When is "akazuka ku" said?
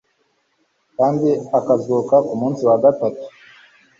1.59-2.33